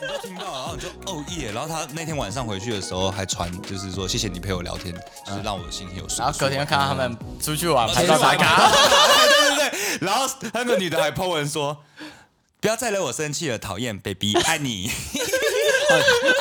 [0.00, 4.94] 你都听到，然后你就哦耶，然后他那天晚上回去的时候还传，就是说谢谢你陪我聊天，
[5.26, 6.18] 就是让我的心情有舒。
[6.18, 8.70] 然后隔天看到他们出去玩，拍出照打卡。
[8.70, 11.76] 对对对，然后那个女的还 po 文说，
[12.60, 14.90] 不要再惹我生气了，讨厌，baby，爱你。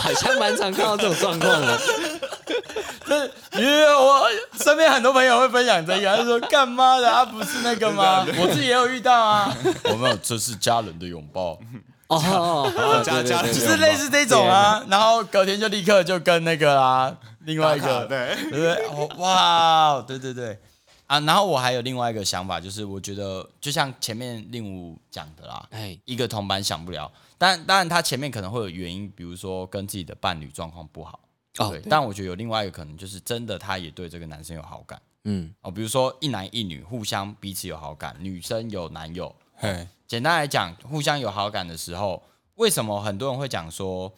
[0.01, 1.79] 好像蛮常看到这种状况的。
[3.07, 3.25] 这
[3.59, 4.27] 因为我
[4.59, 8.25] 身边很多朋友会分享这个，他说干妈的，他不是那个吗？
[8.39, 9.55] 我自己也有遇到啊。
[9.83, 11.59] 我没有，这是家人的拥抱。
[12.07, 18.35] 哦，家家人就是类似这种啊，然后隔天就立刻就跟那个啊，另外一个，对。
[18.49, 18.87] 对对？
[19.17, 20.59] 哇，对对对。
[21.07, 31.19] 啊，然后我还有另外一个想法，就是我觉得就像前面令武讲的啦，哎，一个同伴想不了，但当然他前面可能会有原因，比如说跟自己的伴侣状况不好，
[31.59, 34.99] 哦对，但我觉得有另外一个可能，就是真的他也对这个男生有好感。
[35.25, 42.23] 嗯，哦，比如说一男一女互相彼此有好感，女生有男友，嘿，简单来讲，互相有好感的时候，
[42.55, 44.13] 为什么很多人会讲说，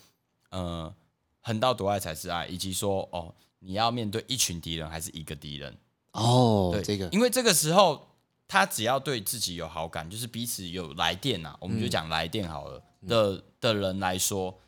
[0.50, 0.94] 呃，
[1.42, 5.78] 横刀夺爱才是爱，以及说，哦，你要面对一群敌人还是一个敌人？
[6.12, 8.08] 哦对，，这个，因为这个时候
[8.48, 14.60] 他只要对自己有好感，就是彼此有来电啊，我们就讲来电好了、的的人来说，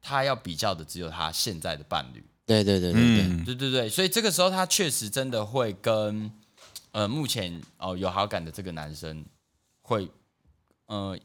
[0.00, 2.24] 他要比较的只有他现在的伴侣。
[2.46, 6.30] 对对对对对，嗯，对对对，所以这个时候他确实真的会跟
[6.90, 9.24] 呃目前哦有好感的这个男生
[9.82, 10.08] 会
[10.90, 11.16] 呃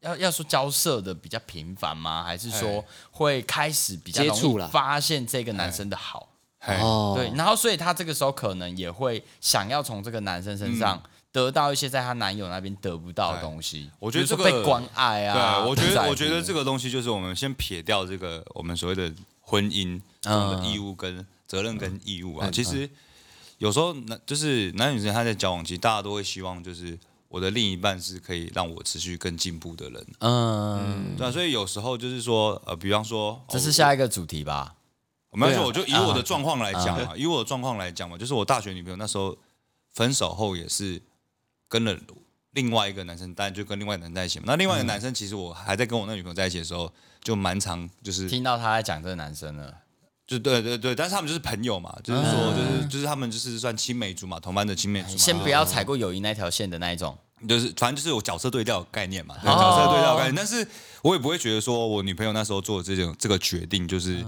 [0.00, 2.24] 要要说交涉的比较频繁吗？
[2.24, 6.28] 还是说哎会开始比较容易接触啦发现这个男生的好？
[6.58, 13.90] 嘿，哦，对，然后所以她这个时候可能也会想要从这个男生身嗯上得到一些在她男友那边得不到的东西。
[13.98, 22.48] 我觉得比如说这个被关爱啊，对，我觉得我觉得这个东西就是我们先撇掉这个我们所谓的婚姻中的义务跟责任跟义务啊。
[22.48, 22.88] 嗯其实
[23.58, 26.98] 有时候男就是男女之间他在交往期，大家都会希望就是
[27.34, 34.76] 我的另一半是可以让我持续更进步的人，嗯，对啊，所以有时候就是说呃，比方说这是哦下一个主题吧？
[35.30, 39.36] 我没关系，对啊我就以我的状况来讲嘛，以我的状况来讲嘛，就是我大学女朋友那时候
[39.90, 41.02] 分手后也是
[41.66, 41.98] 跟了
[42.52, 44.44] 另外一个男生，当然就跟另外一个男生在一起嘛。
[44.46, 49.74] 那另外一个男生其实我还在跟我那女朋友在一起的时候，就蛮常就是听到他在讲这个男生了，
[50.26, 55.16] 就对对对，但是他们就是朋友嘛，就是说就是就是他们就是算青梅竹马，同班的青梅竹马。
[55.16, 57.16] 先不要踩过友谊那条线的那一种。
[57.46, 60.34] 就是反正就是有角色对调的概念嘛，对角色对调的概念。
[60.34, 60.66] 但是
[61.02, 64.24] 我也不会觉得说我女朋友那时候做的这种这个决定就是、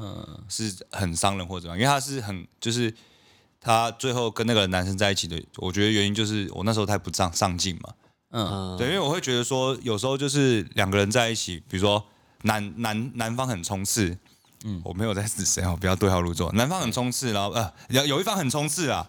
[0.50, 2.92] 是很伤人或者怎么样，因为她是很就是
[3.58, 7.94] 她最后跟那个男生在一起的，我觉得原因就是我那时候太不上上进嘛。
[8.32, 12.04] 嗯，对，因为我会觉得说有时候就是两个人在一起，比如说
[12.42, 14.18] 男男男方很冲刺。
[14.66, 16.52] 嗯，我没有在指谁哦，不要对号入座。
[16.52, 19.08] 男方很冲刺，然后呃，有有一方很冲刺啊，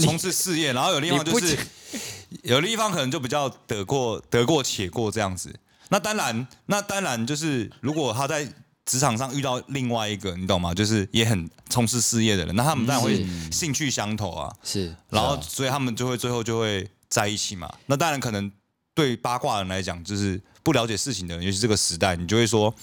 [0.00, 1.58] 冲刺事业，然后有另一方就是
[2.42, 5.54] 有另一方可能就比较得过得过且过这样子。
[5.90, 8.50] 那当然，那当然就是如果他在
[8.86, 10.72] 职场上遇到另外一个，你懂吗？
[10.72, 14.50] 就是也很冲刺事业的人，那他们当然会兴趣相投啊。
[14.62, 17.72] 是，然后所以他们就会最后就会在一起嘛。
[17.86, 18.50] 那当然可能
[18.94, 22.74] 对八卦人来讲，就是不了解事情的人，尤其这个时代，你就会说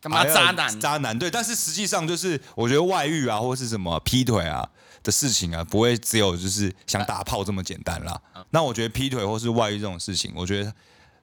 [0.00, 0.80] 干嘛渣男？
[0.80, 1.30] 渣男对。
[1.30, 4.68] 但是实际上就是，我觉得外遇啊，或是什么劈腿啊
[5.02, 8.20] 的事情啊，不会只有就是想打炮这么简单啦。
[8.34, 10.72] 嗯那我觉得劈腿或是外遇这种事情，我觉得。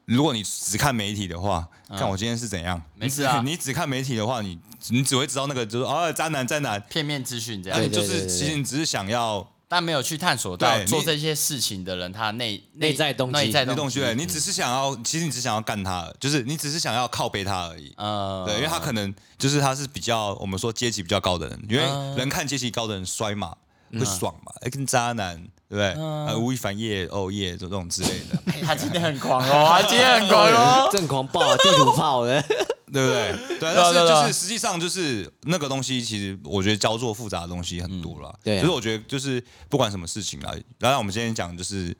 [0.06, 4.58] 如果你只看媒体的话，看我今天是怎样，嗯没事啊你 你只看媒体的话，你
[4.88, 14.22] 你只会知道那个就是哦，渣男渣男，片面资讯这样，那你就对对对对是其实你只是想要但没有去探索到对做这些事情的人他内内在动机内在那东西，对机。
[14.22, 17.94] 你只是想要，其实你只想要干他，就是你只是想要靠背他而已。
[17.98, 23.54] 呃，对，因为他可能就是他是比较我们说阶级比较高的人，因为嗯人看阶级高的人摔嘛，
[23.92, 25.36] 会爽嘛，哎，跟渣男
[25.68, 25.94] 对不对？
[25.98, 30.90] 嗯呃，吴亦凡夜哦夜这种之类的，哎 他今天很狂哦，他今天很狂哦。
[30.94, 32.42] 正狂暴啊，地图炮的，
[32.92, 33.58] 对不对？
[33.60, 38.34] 但是就是实际上就是那个东西，其实我觉得交错复杂的东西很多了。
[38.44, 41.96] 对啊就是我觉得就是不管什么事情啦，然后我们今天讲就是，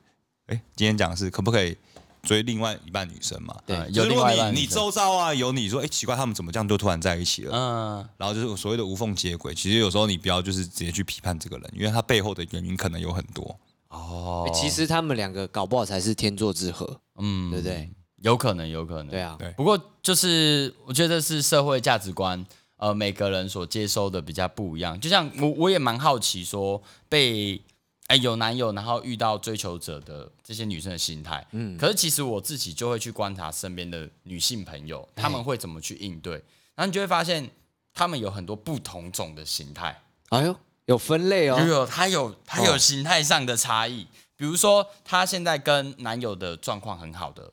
[0.46, 1.76] 哎，今天讲的是可不可以
[2.22, 3.54] 追另外一半女生嘛？
[3.66, 7.52] 对呃有另外一半你你周遭啊有你说，哎，奇怪，他们怎么这样就突然在一起了？
[7.54, 9.54] 嗯，然后就是所谓的无缝接轨。
[9.54, 13.58] 其实有时候你不要就是直接去批判这个人，因为他背后的原因可能有很多。
[13.90, 17.90] 哦，其实他们两个搞不好才是天作之合，嗯，对不对？
[18.22, 19.08] 有可能，有可能。
[19.08, 22.44] 对啊，对不过就是我觉得是社会价值观，
[22.76, 24.98] 呃，每个人所接收的比较不一样。
[25.00, 27.60] 就像我我也蛮好奇，说被
[28.08, 31.46] 哎有男友，然后遇到追求者的这些女生的心态。
[31.52, 36.34] 嗯，可是其实我自己就会去观察身边的女性朋友，她们会怎么去应对，
[36.74, 37.50] 然后你就会发现，
[37.92, 40.00] 她们有很多不同种的形态。
[40.30, 40.56] 哎呦，
[40.86, 44.06] 有分类有哦，有，她有她有形态上的差异。
[44.36, 47.52] 比如说，她现在跟男友的状况很好的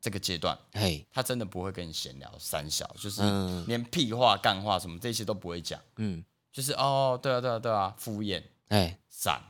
[0.00, 3.64] 这个阶段，嘿，他真的不会跟你闲聊三小，就是嗯。
[3.68, 9.40] 连屁话、干话什么这些都不会讲，嗯，就是哦，对啊，对啊，对啊，敷衍、哎，散，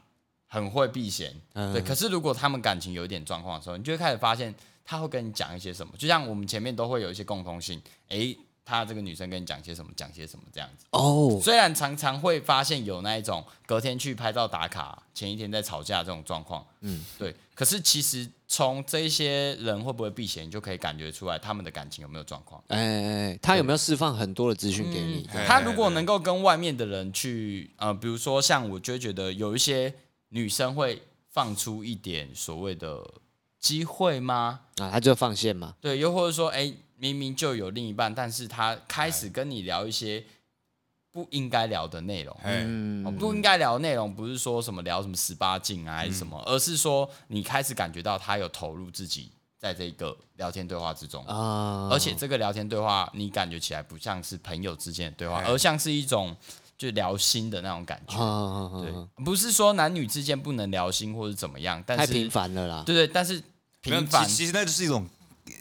[0.49, 1.41] 很会避嫌。
[1.53, 1.73] 嗯。
[1.73, 4.53] 对，可是如果他们感情有一点状况的时候，你就会开始发现
[4.85, 8.37] 他会跟你讲一些什么，就像我们前面都会有一些共通性，诶，
[8.71, 10.87] 他这个女生跟你讲些什么，讲些什么这样子。
[10.91, 17.35] 哦，虽然常常会发现有那一种隔天去拍照打卡，前一天在吵架这种状况，嗯，对。
[17.53, 22.63] 可是其实从这一些人会不会避嫌，你就可以感觉出来他们的感情有没有状况。
[22.69, 25.29] 哎哎，哎他有没有释放很多的资讯给你？
[25.35, 29.93] 嗯他如果能够跟外面的人去，呃，比如说像我就会觉得有一些
[30.29, 33.05] 女生会放出一点所谓的
[33.61, 34.61] 机会吗？
[34.77, 40.25] 啊，他就放线嘛，对，又或者说，哎，明明就有另一半，但是他开始跟你聊一些
[41.13, 42.35] 不应该聊的内容。
[42.43, 43.07] 哎，嗯。
[43.07, 56.35] 哦，不应该聊的内容不是说什么聊什么十八禁啊，还是什么，而是说你开始感觉到他有投入自己在这个聊天对话之中，啊，而且这个聊天对话你感觉起来不像是朋友之间的对话，哎而像是一种
[56.81, 58.17] 就聊心的那种感觉。
[58.17, 63.43] 啊，对对，，不是说男女之间不能聊心或者怎么样，但是太频，繁了啦，对对，但是
[63.83, 65.07] 频繁其，实那就是一种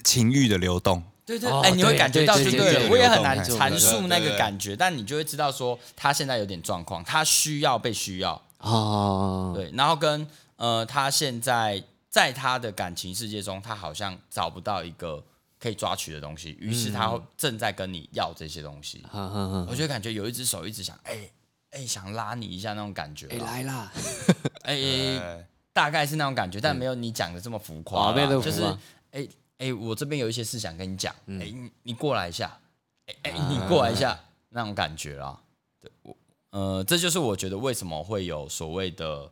[0.06, 1.04] 情欲的流动。
[1.26, 8.42] 对对，哦哎，你会感觉到对对对就对了，我也很难对对阐述那对对个感觉，但你就会知道说他现在有点状况，他需要被需要。
[8.60, 10.26] 啊，对，然后跟
[10.56, 15.22] 呃，他现在在他的感情世界中，他好像找不到一个
[15.60, 19.04] 可以抓取的东西，于是他正在跟你要这些东西。
[19.68, 21.30] 我就感觉有一只手一直想，哎、
[21.72, 23.92] 哎、想拉你一下那种感觉来啦，
[24.64, 28.64] 哎、哎大概是那种感觉，但没有你讲的这么浮夸就是
[29.12, 29.28] 哎
[29.58, 32.58] 哎、我这边有一些事想跟你讲，哎、嗯你你过来一下，
[33.06, 33.48] 哎、哎、啊。
[33.50, 34.18] 你过来一下，
[34.50, 35.38] 那种感觉啦。
[35.82, 36.16] 对我，
[36.52, 39.30] 呃，这就是我觉得为什么会有所谓的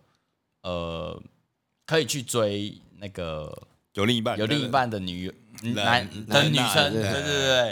[0.64, 1.22] 呃，
[1.86, 3.68] 可以去追那个
[3.98, 5.34] 有另一半，有另一半的女
[5.74, 7.72] 男男的女生，对对对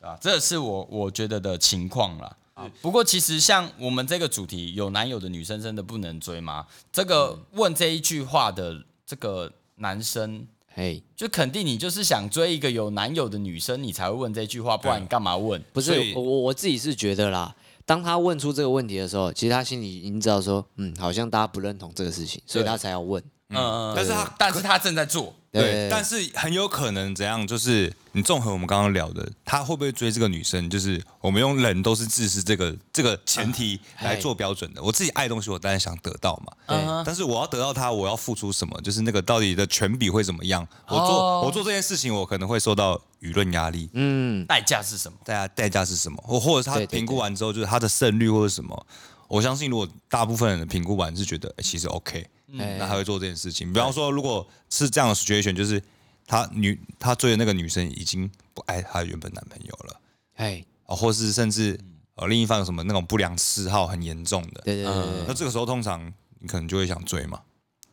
[0.00, 2.36] 啊，这是我我觉得的情况啦。
[2.80, 6.64] 不过其实像我们这个主题，有男友的女生真的不能追吗？
[6.92, 15.60] 这个问这一句话的这个男生，嘿，就肯定你就是想追一个有男友的女生，你才会问这句话，不然你干嘛问？
[15.72, 17.52] 不是我我我自己是觉得啦，
[17.84, 23.20] 当他问出这个问题的时候，其实他心里已经知道说，嗯，好像大家不认同这个事情，所以他才要问。
[23.52, 34.82] 嗯，但是他但是他正在做，对，但是很有可能怎样，就是你综合我们刚刚聊的，他会不会追这个女生，就是我们用人都是自私这个这个前提来做标准的。
[34.82, 38.80] 我自己爱东西，我当然想得到嘛，对嗯但是我要得到它，我要付出什么？
[38.80, 40.66] 就是那个到底的权比会怎么样？
[40.88, 45.18] 我做、哦我做这件事情，我可能会受到舆论压力，嗯，代价是什么？
[45.24, 46.22] 代价代价是什么？
[46.26, 48.86] 或或者是他评估完之后，就是他的胜率或者什么？
[49.28, 52.26] 我相信，如果大部分人的评估完是觉得、诶其实 OK，、
[52.58, 52.76] 哎。
[52.78, 53.72] 那他会做这件事情。
[53.72, 55.82] 比方说，如果是这样的 situation，就是
[56.26, 60.00] 他女他追的那个女生已经不爱他原本男朋友了，
[60.34, 61.78] 哎，哦，或是甚至
[62.14, 65.24] 呃另一方有什么那种不良嗜好很严重的，对对对对。
[65.28, 67.40] 那这个时候通常你可能就会想追嘛。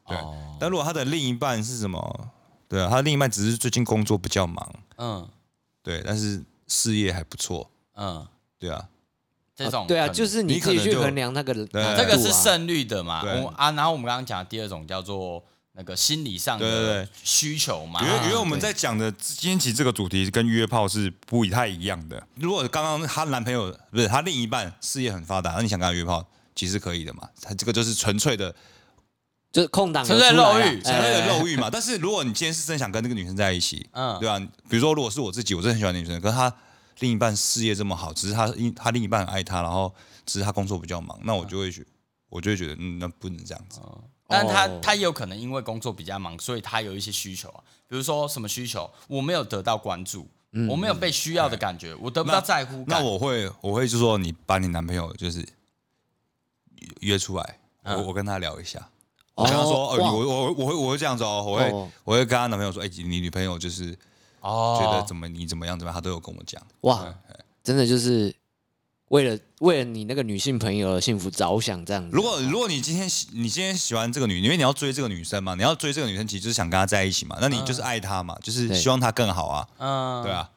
[0.07, 0.57] 对，哦。
[0.59, 2.31] 但如果他的另一半是什么？
[2.67, 5.27] 对啊，他另一半只是最近工作比较忙，嗯。
[5.81, 8.27] 对，但是事业还不错，嗯，
[8.59, 8.87] 对啊，
[9.65, 13.21] 这种对啊，就是你自己去你可能就衡量那个对难度啊这个是胜率的嘛？
[13.23, 18.01] 我啊，然后我们刚刚讲的第二种叫做那个心理上的需求嘛。
[18.01, 22.21] 因为因为我们在讲的今天起这个主题跟约炮是不太一样的。
[22.35, 27.27] 如果刚刚她男朋友不是她另一半事业很发达，那你想跟她约炮，其实可以的嘛。
[27.41, 28.53] 她这个就是纯粹的
[29.51, 31.69] 就是空档有纯粹出来啊肉欲纯粹的哎肉欲嘛。
[31.71, 36.53] 但是如果你今天是真想跟这个女生在一起，嗯对啊，比如说如果是我自己，我真的很喜欢女生，可是她
[36.99, 39.93] 另一半事业这么好，只是他因他另一半很爱他，然后
[40.25, 41.85] 只是他工作比较忙，那我就会觉
[42.29, 43.79] 我就会觉得嗯，那不能这样子。
[44.27, 50.27] 但他哦他也有可能因为工作比较忙，所以他有一些需求啊，比如说什么需求，我没有得到关注，
[50.69, 52.99] 我没有被需要的感觉，我得不到在乎感。
[52.99, 55.47] 那我会我会就说你把你男朋友就是
[56.99, 58.79] 约出来，我嗯我跟他聊一下。
[59.35, 61.89] 哦我跟他说，哦，我我我会我会这样子哦，我会哦。
[62.03, 63.97] 我会跟他男朋友说，哎，你女朋友就是
[64.41, 64.79] 哦。
[64.81, 66.61] 觉得怎么你怎么样怎么样，他都有跟我讲。
[66.81, 67.13] 哇，
[67.63, 68.33] 真的就是
[69.09, 72.09] 为了为了你那个女性朋友的幸福着想这样子。
[72.11, 80.49] 如果如果你今天喜你今天喜欢这个女，因为你要追这个女生嘛，你要追这个女生，其实就是想跟她在一起嘛，那你就是爱她嘛，就是希望她更好啊，嗯，对啊，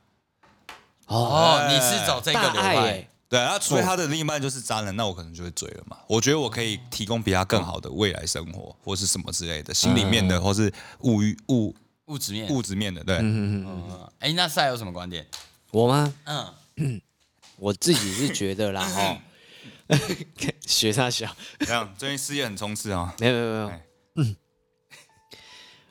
[1.07, 5.97] 哦，哦，你是找这个派爱，对啊，那除非她的另一半就是渣男，那我可能就会追了嘛。
[6.07, 11.75] 我觉得我可以提供比他更好的未来生活，或是什么之类的，心里面的，或是物欲物
[12.13, 12.49] 物质面。
[12.51, 13.17] 物质面的，对。
[13.17, 15.27] 嗯嗯嗯，嗯，哎，那赛有什么观点？
[15.71, 16.13] 我吗？
[16.77, 17.01] 嗯，
[17.57, 19.19] 我自己是觉得啦，哈，
[20.67, 21.95] 学他小，这样？
[21.97, 24.27] 最近事业很冲刺啊，没有没有没有。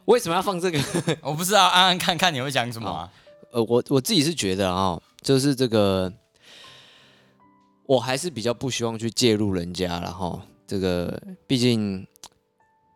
[0.06, 0.80] 为什么要放这个？
[1.24, 3.12] 我不知道，安安看看你会讲什么啊？
[3.52, 6.12] 呃，我我自己是觉得啊、就是这个，
[7.86, 12.06] 我还是比较不希望去介入人家然后这个毕竟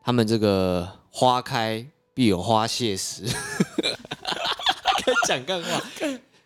[0.04, 1.86] 他们这个花开
[2.16, 3.24] 必有花谢时，
[5.06, 5.82] 该讲干话，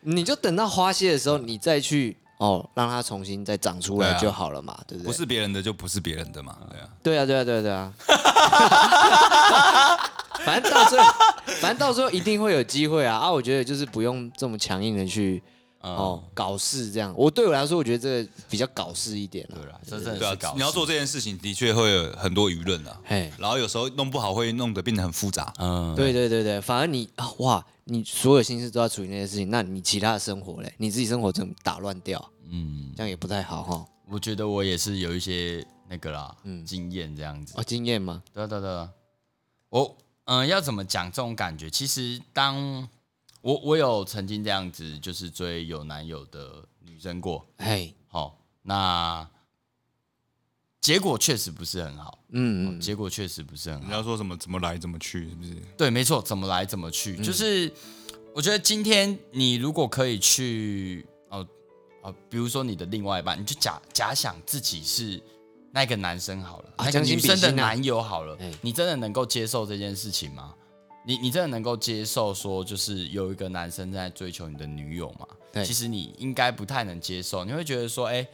[0.02, 5.08] 你就等到花谢的时候，你再去哦，让它重新再长出来就好了嘛，对不对？
[5.08, 6.90] 不是别人的就不是别人的嘛，对啊。
[7.04, 7.94] 对啊，对啊，对啊，对啊。
[10.44, 11.14] 反正到最后，
[11.62, 13.18] 反正到最后一定会有机会啊！
[13.18, 15.44] 啊，我觉得就是不用这么强硬的去
[15.81, 17.13] 嗯，哦搞事这样。
[17.17, 19.55] 我对我来说，我觉得这个比较搞事一点了。
[19.55, 23.00] 对啦，这真对的是搞，啊你要做这件事情，的确会有很多舆论啊。
[23.05, 25.53] 嘿，然后有时候弄不好会弄得变得很复杂。
[25.59, 32.24] 嗯，对对对对，反而你啊哇，你所有心思都要处理那些事情，那你其他的生活嘞，你自己生活怎么打乱掉？
[32.50, 33.86] 嗯，这样也不太好哈。
[34.12, 37.53] 我觉得我也是有一些那个啦，嗯经验这样子。
[37.55, 38.21] 哦，经验吗？
[38.33, 38.89] 对啊对啊对啊，
[39.69, 41.69] 我嗯、要怎么讲这种感觉？
[41.71, 42.88] 其实当
[43.41, 49.27] 我我有曾经这样子，就是追有男友的女生过，嘿，好、那
[50.81, 53.88] 结果确实不是很好，嗯嗯，结果确实不是很好。
[53.88, 55.55] 你要说什么怎么来怎么去，是不是？
[55.77, 57.72] 对，没错，怎么来怎么去，就是
[58.34, 61.48] 我觉得今天你如果可以去哦
[62.01, 65.22] 哦，比如说你的另外一半，你就假假想自己是
[65.72, 70.55] 那个男生好了，那个啊将心女生的男友好了哎，你真的能够接受这件事情吗？
[71.03, 75.25] 你你真的能够接受说，就是有一个男生在追求你的女友吗？
[75.51, 78.27] 对其实你应该不太能接受，你会觉得说，哎，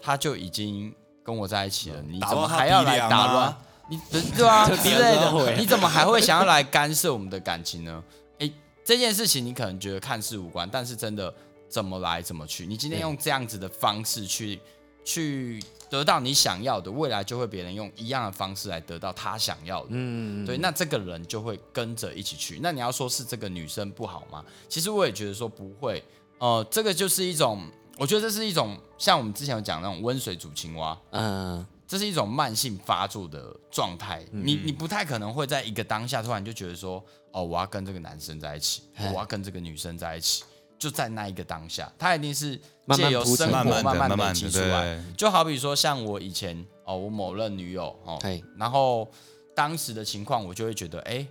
[0.00, 3.56] 他就已经跟我在一起了，你怎么还要来打乱？
[3.90, 8.02] 你 对对啊之类的，你怎么还会想要来干涉我们的感情呢？
[8.38, 8.50] 诶，
[8.82, 11.32] 这件事情你可能觉得看似无关，但是真的
[11.68, 12.64] 怎么来怎么去。
[12.66, 14.58] 你今天用这样子的方式去
[15.04, 19.88] 去得到你想要的，未来就会别人用一样的方式来得到他想要的。
[19.90, 22.58] 嗯，对，那这个人就会跟着一起去。
[22.62, 24.44] 那你要说是这个女生不好吗？
[24.68, 26.02] 其实我也觉得说不会。
[26.38, 27.64] 呃，这个就是一种，
[27.96, 40.42] 我觉得这是一种像我们之前有讲那种温水煮青蛙，嗯，这是一种慢性发作的状态，你你不太可能会在一个当下突然就觉得说，哦，我要跟这个男生在一起，我要跟这个女生在一起，
[40.84, 42.60] 就在那一个当下，他一定是
[42.94, 45.02] 借由生活慢慢的慢累慢慢的积出来。
[45.16, 48.18] 就好比说，像我以前哦，我某任女友哦，
[48.58, 49.08] 然后
[49.54, 51.26] 当时的情况，我就会觉得，哎，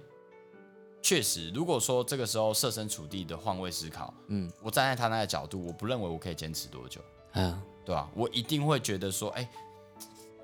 [1.04, 7.00] 确实，如果说这个时候设身处地的换位思考，嗯嗯，我站在他那个角度，我不认为我可以坚持多久。
[7.34, 9.48] 嗯，对吧、我一定会觉得说，哎、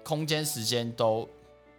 [0.03, 1.27] 空间时间都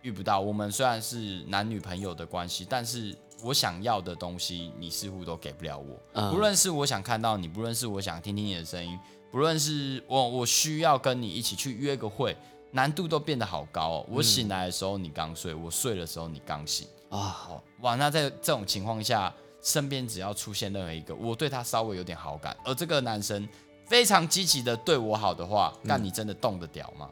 [0.03, 0.41] 遇不到。
[0.41, 5.97] 我们虽然是男女朋友的关系，但是我想要的东西，你似乎都给不了我。
[6.13, 8.99] 嗯不论是我想看到你，不论是我想听听你的声音，
[9.31, 12.37] 不论是我我需要跟你一起去约个会，
[12.73, 14.07] 难度都变得好高哦。
[14.09, 16.87] 我醒来的时候你刚睡，我睡的时候你刚醒。
[17.09, 23.49] 啊，哦，哇，那在这种情况下，身边只要出现任何一个我对他稍微有点好感，而这个男生
[23.87, 27.11] 非常积极的对我好的话，那、你真的动得了吗？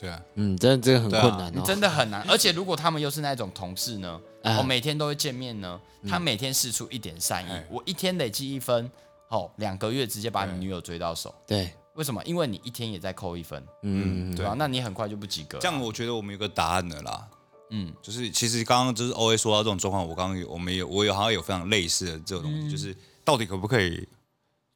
[0.00, 2.22] 对啊，嗯，真的这个很困难哦，你真的很难。
[2.26, 5.78] 而且如果他们又是那种同事呢，啊哦，每天都会见面呢，
[6.08, 8.90] 他每天试出一点善意哎，我一天累积一分，
[9.28, 11.34] 哦，两个月直接把你女友追到手。
[11.46, 12.24] 对，为什么？
[12.24, 15.60] 因为你一天也在扣一分，嗯，对啊、那你很快就不及格了。
[15.60, 17.28] 这样我觉得我们有个答案了啦。
[17.68, 24.08] 嗯，就是其实刚刚就是 O A 说到这种状况，我刚刚有我们有我有好像有非常类似的这种东西，就是到底可不可以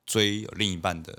[0.05, 1.17] 追另一半的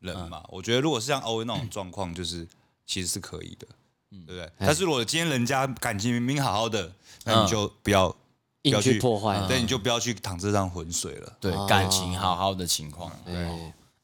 [0.00, 0.42] 人嘛？
[0.48, 2.48] 我觉得如果是像 O A 那种状况，就是
[2.86, 3.66] 其实是可以的，
[4.10, 4.50] 对不对？
[4.58, 6.92] 但是如果今天人家感情明明好好的，
[7.24, 8.16] 那你就不要不
[8.62, 11.36] 硬要去去破坏，对，你就不要去淌这趟浑水了。
[11.40, 13.10] 对，哦感情好好的情况。
[13.24, 13.34] 对，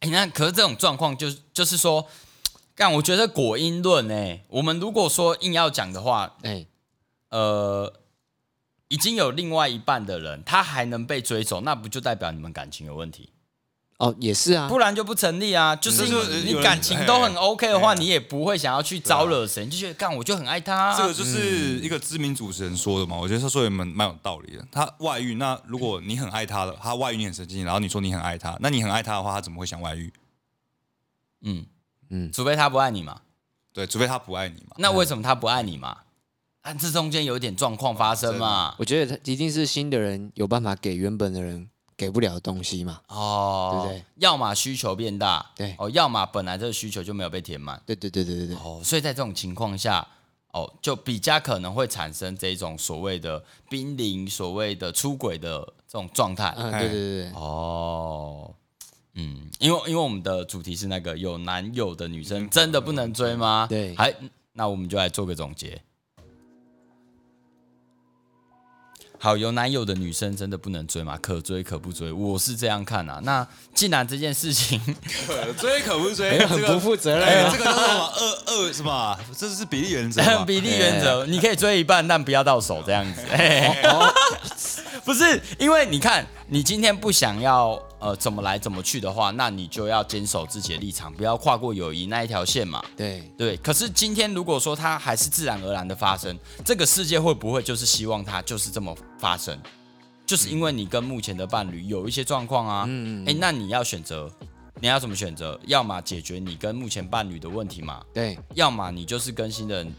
[0.01, 2.07] 哎、那可是这种状况就就是说，
[2.75, 6.67] 但，我觉得果因论哎，我们如果说硬要讲的话，哎，
[7.31, 7.93] 呃，
[8.89, 13.31] 已经有另外一半的人，他还能被追走，那不就代表你们感情有问题？
[13.99, 15.75] 哦，也是啊，不然就不成立啊。
[15.75, 16.07] 就是
[16.45, 20.97] 你感情都很 OK 的话，你也不会想要去招惹谁，你就觉得干，我就很爱他、啊。
[20.97, 24.65] 这个就是一个知名主持人说的嘛，我觉得他说的蛮蛮有道理的。
[24.71, 30.13] 他外遇，那如果你很爱他的，他外遇你很生气，然后你说你很爱他，那你很爱他的话，他怎么会想外遇？
[31.43, 31.67] 嗯
[32.11, 33.21] 嗯除非他不爱你嘛。
[33.73, 34.77] 对，除非他不爱你嘛。
[34.79, 35.97] 那为什么他不爱你嘛？
[36.63, 38.75] 啊，这中间有一点状况发生嘛。
[38.79, 44.05] 我觉得他一定是新的人有办法给原本的人给不了的东西嘛，哦，对不对？
[44.19, 50.07] 要么需求变大，对哦，要么本来这个需求就没有被填满，对对对对对对，哦，所以在这种情况下，
[50.53, 56.55] 哦，就比较可能会产生这种所谓的濒临所谓的出轨的这种状态。
[56.57, 58.55] 嗯，对对对对，哦，
[59.15, 63.67] 嗯，因为因为我们的主题是那个有男友的女生真的不能追吗？
[63.69, 64.15] 对还
[64.53, 65.83] 那我们就来做个总结。
[69.21, 71.19] 好有男友的女生真的不能追吗？
[71.21, 73.21] 可追可不追，我是这样看啊。
[73.25, 74.81] 那既然这件事情，
[75.27, 79.19] 可追可不追，哎很不负责任这个叫做什么二二什么啊？
[79.37, 80.23] 这是比例原则。
[80.47, 83.21] 比例原则，你可以追一半，但不要到手这样子。
[83.31, 84.15] 嘿嘿哦，
[85.09, 92.85] 不是，因为你看，你今天不想要呃怎么来怎么去的话，那你就要坚守自己的立场，不要跨过友谊那一条线嘛。
[92.95, 99.59] 对，对，可是今天如果说它还是自然而然的发生，这个世界会不会就是希望它就是这么发生？
[100.27, 104.31] 就是因为你跟目前的伴侣有一些状况啊，嗯哎、那你要选择，
[104.79, 105.59] 你要怎么选择？
[105.65, 109.95] 要么解决你跟目前伴侣的问题嘛，对，要么你就是跟新的人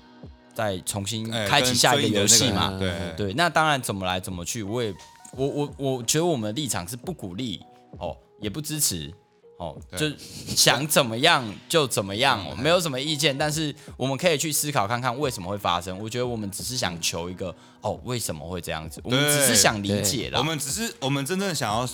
[0.60, 2.78] 再重新哎开启下一个游戏嘛。
[2.78, 4.94] 对对，那当然怎么来怎么去，我也
[5.32, 7.62] 我我我觉得我们的立场是不鼓励
[7.98, 9.10] 哦，也不支持
[9.58, 15.98] 哦，就想怎么样 就怎么样、哦，没有什么意见，但是我们可以去思考看看为什么会发生。
[15.98, 19.00] 我觉得我们只是想求一个哦，为什么会这样子？
[19.06, 20.40] 我们只是想理解啦。
[20.40, 21.88] 我们只是我们真正想要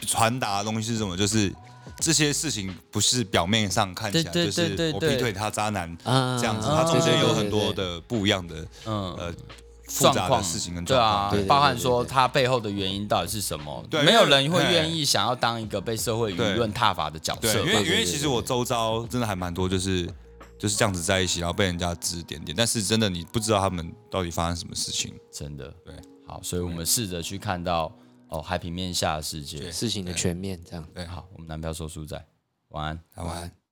[0.00, 1.14] 传达的东西是什么？
[1.14, 1.52] 就是
[1.98, 9.34] 这些事情不是表面上看起来对对就是对对对我劈腿他渣男啊这样子，啊它中间有很多的不一样的嗯呃
[9.88, 11.30] 复状况杂的事情跟对啊状况。
[11.30, 13.84] 对对，包含说他背后的原因到底是什么？
[13.88, 17.60] 对没有人会哎愿意想要当一个被社会舆对论挞伐的角，色。
[17.60, 20.04] 因为因为其实我周遭真的还蛮多，就是
[20.58, 25.14] 就是这样子在一起，然后被人家指指点点，但是真的你不知道他们到底发生什么事情。
[25.30, 25.94] 真的对，
[26.26, 27.92] 好，所以我们试着去看到
[28.36, 29.70] 哦海平面下的世界。
[29.72, 30.88] 事情的全面这样。
[30.94, 32.22] 对，好，我们男票说书仔，
[32.68, 33.00] 晚安。
[33.24, 33.65] 晚安。